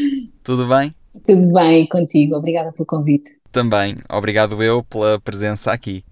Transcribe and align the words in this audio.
tudo 0.44 0.68
bem? 0.68 0.94
tudo 1.26 1.52
bem 1.52 1.86
contigo? 1.86 2.36
Obrigada 2.36 2.72
pelo 2.72 2.86
convite. 2.86 3.30
Também, 3.50 3.96
obrigado 4.08 4.62
eu 4.62 4.82
pela 4.82 5.20
presença 5.20 5.72
aqui. 5.72 6.04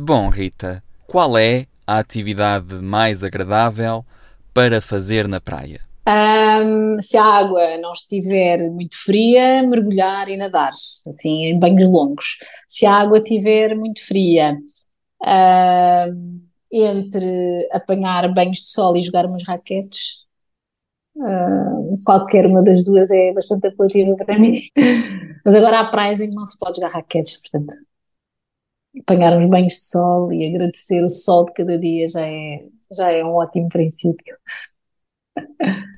Bom, 0.00 0.28
Rita, 0.28 0.82
qual 1.06 1.36
é 1.36 1.66
a 1.86 1.98
atividade 1.98 2.74
mais 2.74 3.24
agradável 3.24 4.04
para 4.52 4.80
fazer 4.80 5.26
na 5.26 5.40
praia? 5.40 5.80
Ahm, 6.06 7.00
se 7.00 7.16
a 7.16 7.24
água 7.24 7.76
não 7.78 7.92
estiver 7.92 8.70
muito 8.70 8.96
fria, 8.98 9.62
mergulhar 9.62 10.28
e 10.28 10.36
nadar, 10.36 10.70
assim, 10.70 11.44
em 11.44 11.58
banhos 11.58 11.84
longos. 11.84 12.38
Se 12.66 12.86
a 12.86 12.94
água 12.94 13.18
estiver 13.18 13.74
muito 13.74 14.04
fria, 14.06 14.56
ahm, 15.22 16.40
entre 16.72 17.68
apanhar 17.72 18.32
banhos 18.32 18.58
de 18.58 18.70
sol 18.70 18.96
e 18.96 19.02
jogar 19.02 19.26
umas 19.26 19.44
raquetes, 19.44 20.27
ahm, 21.20 21.94
qualquer 22.04 22.46
uma 22.46 22.62
das 22.62 22.84
duas 22.84 23.10
é 23.10 23.32
bastante 23.32 23.66
apelativa 23.68 24.16
para 24.16 24.38
mim. 24.38 24.60
Mas 25.44 25.54
agora 25.54 25.80
há 25.80 25.90
praias 25.90 26.20
em 26.20 26.30
que 26.30 26.34
não 26.34 26.46
se 26.46 26.58
pode 26.58 26.76
jogar 26.76 26.92
raquetes, 26.92 27.38
portanto, 27.38 27.74
apanhar 29.00 29.36
uns 29.36 29.48
banhos 29.48 29.74
de 29.74 29.90
sol 29.90 30.32
e 30.32 30.46
agradecer 30.46 31.04
o 31.04 31.10
sol 31.10 31.46
de 31.46 31.52
cada 31.52 31.78
dia 31.78 32.08
já 32.08 32.26
é, 32.26 32.60
já 32.96 33.12
é 33.12 33.24
um 33.24 33.34
ótimo 33.34 33.68
princípio. 33.68 34.36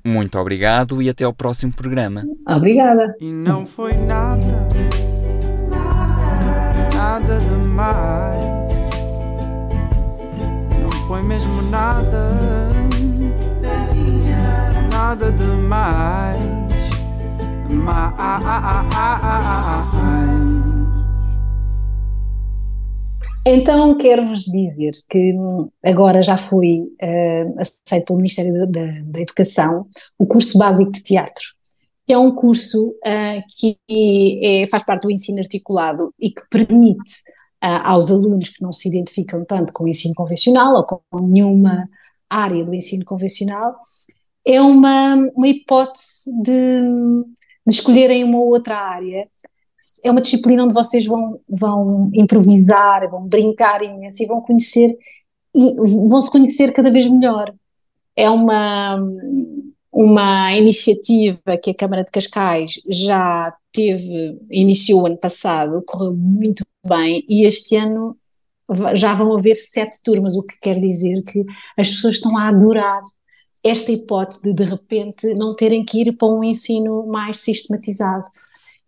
Muito 0.05 0.39
obrigado 0.39 1.01
e 1.01 1.09
até 1.09 1.25
ao 1.25 1.33
próximo 1.33 1.73
programa. 1.73 2.25
Obrigada. 2.49 3.15
E 3.21 3.33
não 3.45 3.67
foi 3.67 3.95
nada, 3.95 4.69
nada 6.95 7.39
demais. 7.41 8.45
Não 10.83 10.91
foi 11.07 11.23
mesmo 11.23 11.63
nada, 11.71 12.69
nada 14.91 15.31
demais. 15.33 16.41
Mais. 17.69 18.11
Então, 23.47 23.97
quero-vos 23.97 24.41
dizer 24.45 24.93
que 25.09 25.33
agora 25.83 26.21
já 26.21 26.37
foi 26.37 26.81
uh, 27.03 27.55
aceito 27.59 28.07
pelo 28.07 28.19
Ministério 28.19 28.53
da, 28.53 28.67
da- 28.67 29.01
da 29.05 29.21
Educação 29.21 29.87
o 30.19 30.27
curso 30.27 30.59
básico 30.59 30.93
de 30.93 31.03
teatro, 31.03 31.43
que 32.07 32.13
é 32.13 32.19
um 32.19 32.35
curso 32.35 32.89
uh, 32.91 33.43
que 33.59 33.79
é- 34.43 34.67
faz 34.67 34.85
parte 34.85 35.03
do 35.05 35.11
ensino 35.11 35.39
articulado 35.39 36.13
e 36.21 36.31
que 36.31 36.43
permite 36.51 37.15
uh, 37.65 37.81
aos 37.85 38.11
alunos 38.11 38.51
que 38.51 38.63
não 38.63 38.73
se 38.73 38.89
identificam 38.89 39.43
tanto 39.45 39.73
com 39.73 39.85
o 39.85 39.89
ensino 39.89 40.15
convencional 40.15 40.75
ou 40.75 40.85
com 40.85 41.01
nenhuma 41.29 41.89
área 42.29 42.63
do 42.65 42.75
ensino 42.75 43.05
convencional, 43.05 43.75
é 44.47 44.61
uma, 44.61 45.15
uma 45.35 45.49
hipótese 45.49 46.31
de, 46.43 46.81
de 47.67 47.75
escolherem 47.75 48.25
uma 48.25 48.39
outra 48.39 48.77
área 48.77 49.29
é 50.05 50.11
uma 50.11 50.21
disciplina 50.21 50.65
onde 50.65 50.75
vocês 50.75 51.07
vão, 51.07 51.41
vão 51.49 52.11
improvisar, 52.15 53.09
vão 53.11 53.27
brincar 53.27 53.83
imenso 53.83 54.23
e 54.23 54.27
vão 54.27 54.41
conhecer 54.41 54.97
e 55.55 55.75
vão 56.09 56.21
se 56.21 56.31
conhecer 56.31 56.73
cada 56.73 56.91
vez 56.91 57.09
melhor. 57.09 57.53
É 58.15 58.29
uma, 58.29 58.99
uma 59.91 60.55
iniciativa 60.55 61.57
que 61.63 61.71
a 61.71 61.75
Câmara 61.75 62.05
de 62.05 62.11
Cascais 62.11 62.81
já 62.89 63.55
teve, 63.73 64.39
iniciou 64.51 65.07
ano 65.07 65.17
passado, 65.17 65.83
correu 65.87 66.15
muito 66.15 66.65
bem 66.87 67.25
e 67.29 67.45
este 67.47 67.77
ano 67.77 68.17
já 68.95 69.15
vão 69.15 69.37
haver 69.37 69.57
sete 69.57 70.01
turmas, 70.03 70.37
o 70.37 70.43
que 70.43 70.57
quer 70.61 70.79
dizer 70.79 71.21
que 71.23 71.45
as 71.77 71.89
pessoas 71.89 72.17
estão 72.17 72.37
a 72.37 72.49
adorar 72.49 73.03
esta 73.63 73.93
hipótese 73.93 74.43
de 74.43 74.53
de 74.53 74.65
repente 74.65 75.35
não 75.35 75.55
terem 75.55 75.85
que 75.85 76.01
ir 76.01 76.13
para 76.13 76.29
um 76.29 76.43
ensino 76.43 77.07
mais 77.07 77.39
sistematizado. 77.39 78.25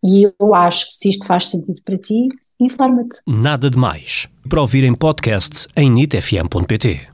E 0.04 0.24
eu 0.38 0.54
acho 0.54 0.88
que 0.88 0.94
se 0.94 1.08
isto 1.08 1.26
faz 1.26 1.48
sentido 1.48 1.80
para 1.84 1.96
ti, 1.96 2.28
informa-te. 2.58 3.20
Nada 3.26 3.70
de 3.70 3.78
Mais. 3.78 4.26
Para 4.48 4.60
ouvir 4.60 4.82
em 4.84 4.94
podcast 4.94 5.68
em 5.76 5.90
nitfm.pt. 5.90 7.11